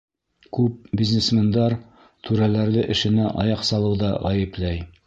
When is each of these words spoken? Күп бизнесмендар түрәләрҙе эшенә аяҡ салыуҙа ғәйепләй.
Күп 0.57 0.87
бизнесмендар 1.01 1.77
түрәләрҙе 2.31 2.87
эшенә 2.97 3.31
аяҡ 3.47 3.67
салыуҙа 3.73 4.13
ғәйепләй. 4.29 4.87